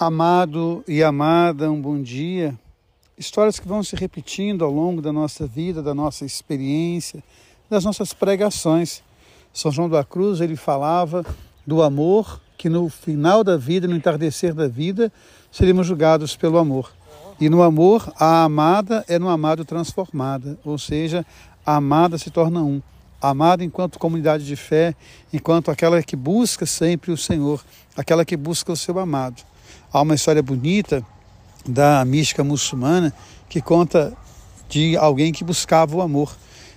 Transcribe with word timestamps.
Amado 0.00 0.82
e 0.88 1.02
amada, 1.02 1.70
um 1.70 1.78
bom 1.78 2.00
dia. 2.00 2.58
Histórias 3.18 3.60
que 3.60 3.68
vão 3.68 3.82
se 3.82 3.94
repetindo 3.94 4.64
ao 4.64 4.70
longo 4.72 5.02
da 5.02 5.12
nossa 5.12 5.46
vida, 5.46 5.82
da 5.82 5.94
nossa 5.94 6.24
experiência, 6.24 7.22
das 7.68 7.84
nossas 7.84 8.14
pregações. 8.14 9.02
São 9.52 9.70
João 9.70 9.90
da 9.90 10.02
Cruz, 10.02 10.40
ele 10.40 10.56
falava 10.56 11.22
do 11.66 11.82
amor, 11.82 12.40
que 12.56 12.70
no 12.70 12.88
final 12.88 13.44
da 13.44 13.58
vida, 13.58 13.86
no 13.86 13.94
entardecer 13.94 14.54
da 14.54 14.66
vida, 14.66 15.12
seríamos 15.52 15.86
julgados 15.86 16.34
pelo 16.34 16.56
amor. 16.56 16.90
E 17.38 17.50
no 17.50 17.60
amor, 17.60 18.10
a 18.18 18.44
amada 18.44 19.04
é 19.06 19.18
no 19.18 19.28
amado 19.28 19.66
transformada, 19.66 20.58
ou 20.64 20.78
seja, 20.78 21.26
a 21.66 21.76
amada 21.76 22.16
se 22.16 22.30
torna 22.30 22.62
um. 22.62 22.80
Amada 23.20 23.62
enquanto 23.62 23.98
comunidade 23.98 24.46
de 24.46 24.56
fé, 24.56 24.94
enquanto 25.30 25.70
aquela 25.70 26.02
que 26.02 26.16
busca 26.16 26.64
sempre 26.64 27.12
o 27.12 27.18
Senhor, 27.18 27.62
aquela 27.94 28.24
que 28.24 28.34
busca 28.34 28.72
o 28.72 28.76
seu 28.76 28.98
amado. 28.98 29.49
Há 29.92 30.02
uma 30.02 30.14
história 30.14 30.42
bonita 30.42 31.04
da 31.66 32.04
mística 32.04 32.42
muçulmana 32.42 33.12
que 33.48 33.60
conta 33.60 34.12
de 34.68 34.96
alguém 34.96 35.32
que 35.32 35.42
buscava 35.42 35.96
o 35.96 36.00
amor 36.00 36.34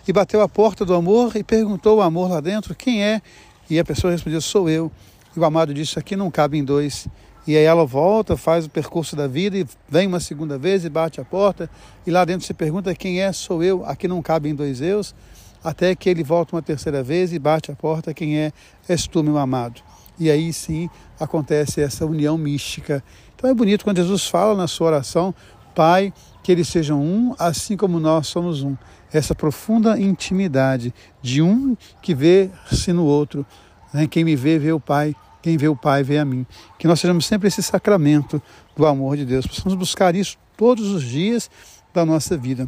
e 0.07 0.11
bateu 0.11 0.41
a 0.41 0.49
porta 0.49 0.83
do 0.83 0.93
amor 0.93 1.35
e 1.35 1.43
perguntou 1.43 2.01
ao 2.01 2.07
amor 2.07 2.29
lá 2.29 2.41
dentro 2.41 2.75
quem 2.75 3.03
é 3.03 3.21
e 3.69 3.79
a 3.79 3.85
pessoa 3.85 4.11
respondeu 4.11 4.41
sou 4.41 4.69
eu. 4.69 4.91
E 5.35 5.39
o 5.39 5.45
amado 5.45 5.73
disse 5.73 5.97
aqui 5.97 6.15
não 6.15 6.29
cabe 6.29 6.57
em 6.57 6.63
dois. 6.63 7.07
E 7.45 7.57
aí 7.57 7.63
ela 7.63 7.85
volta 7.85 8.35
faz 8.35 8.65
o 8.65 8.69
percurso 8.69 9.15
da 9.15 9.27
vida 9.27 9.57
e 9.57 9.65
vem 9.89 10.07
uma 10.07 10.19
segunda 10.19 10.57
vez 10.57 10.85
e 10.85 10.89
bate 10.89 11.21
a 11.21 11.25
porta 11.25 11.69
e 12.05 12.11
lá 12.11 12.25
dentro 12.25 12.45
se 12.45 12.53
pergunta 12.53 12.93
quem 12.95 13.21
é? 13.21 13.31
Sou 13.31 13.63
eu. 13.63 13.85
Aqui 13.85 14.07
não 14.07 14.21
cabe 14.21 14.49
em 14.49 14.55
dois 14.55 14.81
eus 14.81 15.13
até 15.63 15.95
que 15.95 16.09
ele 16.09 16.23
volta 16.23 16.55
uma 16.55 16.61
terceira 16.61 17.01
vez 17.01 17.31
e 17.31 17.39
bate 17.39 17.71
a 17.71 17.75
porta 17.75 18.13
quem 18.13 18.37
é? 18.37 18.51
És 18.87 19.07
tu 19.07 19.23
meu 19.23 19.37
amado 19.37 19.81
e 20.19 20.29
aí 20.29 20.51
sim 20.53 20.89
acontece 21.19 21.81
essa 21.81 22.05
união 22.05 22.37
mística. 22.37 23.03
Então 23.35 23.49
é 23.49 23.53
bonito 23.53 23.83
quando 23.83 23.97
Jesus 23.97 24.27
fala 24.27 24.55
na 24.55 24.67
sua 24.67 24.87
oração, 24.87 25.33
Pai, 25.75 26.13
que 26.43 26.51
eles 26.51 26.67
sejam 26.67 27.01
um, 27.01 27.35
assim 27.39 27.75
como 27.75 27.99
nós 27.99 28.27
somos 28.27 28.61
um. 28.63 28.75
Essa 29.11 29.33
profunda 29.33 29.99
intimidade 29.99 30.93
de 31.21 31.41
um 31.41 31.75
que 32.01 32.13
vê-se 32.13 32.91
no 32.93 33.05
outro. 33.05 33.45
Né? 33.93 34.07
Quem 34.07 34.23
me 34.23 34.35
vê, 34.35 34.59
vê 34.59 34.71
o 34.71 34.79
Pai. 34.79 35.15
Quem 35.41 35.57
vê 35.57 35.67
o 35.67 35.75
Pai, 35.75 36.03
vê 36.03 36.17
a 36.19 36.25
mim. 36.25 36.45
Que 36.77 36.87
nós 36.87 36.99
sejamos 36.99 37.25
sempre 37.25 37.47
esse 37.47 37.61
sacramento 37.61 38.41
do 38.75 38.85
amor 38.85 39.17
de 39.17 39.25
Deus. 39.25 39.45
Possamos 39.45 39.73
buscar 39.75 40.15
isso 40.15 40.37
todos 40.55 40.89
os 40.89 41.03
dias 41.03 41.49
da 41.93 42.05
nossa 42.05 42.37
vida. 42.37 42.67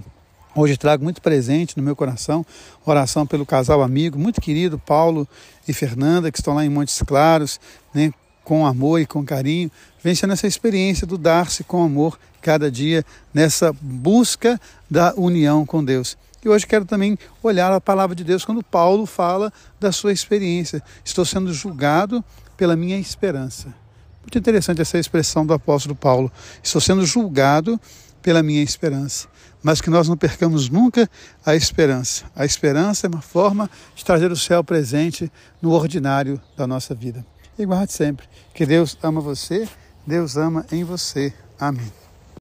Hoje 0.57 0.77
trago 0.77 1.03
muito 1.03 1.21
presente 1.21 1.75
no 1.75 1.83
meu 1.83 1.97
coração, 1.97 2.45
oração 2.85 3.27
pelo 3.27 3.45
casal 3.45 3.81
amigo, 3.81 4.17
muito 4.17 4.39
querido, 4.39 4.79
Paulo 4.79 5.27
e 5.67 5.73
Fernanda, 5.73 6.31
que 6.31 6.39
estão 6.39 6.55
lá 6.55 6.63
em 6.65 6.69
Montes 6.69 7.01
Claros, 7.05 7.59
né, 7.93 8.13
com 8.41 8.65
amor 8.65 9.01
e 9.01 9.05
com 9.05 9.25
carinho, 9.25 9.69
vencendo 10.01 10.31
essa 10.31 10.47
experiência 10.47 11.05
do 11.05 11.17
dar-se 11.17 11.65
com 11.65 11.83
amor 11.83 12.17
cada 12.41 12.71
dia, 12.71 13.03
nessa 13.33 13.75
busca 13.81 14.57
da 14.89 15.13
união 15.17 15.65
com 15.65 15.83
Deus. 15.83 16.17
E 16.41 16.47
hoje 16.47 16.65
quero 16.65 16.85
também 16.85 17.19
olhar 17.43 17.73
a 17.73 17.81
palavra 17.81 18.15
de 18.15 18.23
Deus 18.23 18.45
quando 18.45 18.63
Paulo 18.63 19.05
fala 19.05 19.51
da 19.77 19.91
sua 19.91 20.13
experiência. 20.13 20.81
Estou 21.03 21.25
sendo 21.25 21.51
julgado 21.51 22.23
pela 22.55 22.77
minha 22.77 22.97
esperança. 22.97 23.75
Muito 24.21 24.37
interessante 24.37 24.81
essa 24.81 24.97
expressão 24.97 25.45
do 25.45 25.53
apóstolo 25.53 25.95
Paulo. 25.95 26.31
Estou 26.63 26.79
sendo 26.79 27.05
julgado 27.05 27.77
pela 28.25 28.41
minha 28.41 28.63
esperança. 28.63 29.27
Mas 29.61 29.79
que 29.79 29.89
nós 29.89 30.09
não 30.09 30.17
percamos 30.17 30.67
nunca 30.67 31.07
a 31.45 31.55
esperança. 31.55 32.25
A 32.35 32.43
esperança 32.43 33.05
é 33.05 33.07
uma 33.07 33.21
forma 33.21 33.69
de 33.95 34.03
trazer 34.03 34.31
o 34.31 34.35
céu 34.35 34.63
presente 34.63 35.31
no 35.61 35.69
ordinário 35.69 36.41
da 36.57 36.65
nossa 36.65 36.95
vida. 36.95 37.23
E 37.57 37.63
guarde 37.67 37.93
sempre 37.93 38.27
que 38.51 38.65
Deus 38.65 38.97
ama 39.03 39.21
você, 39.21 39.69
Deus 40.07 40.37
ama 40.37 40.65
em 40.71 40.83
você. 40.83 41.31
Amém. 41.59 42.04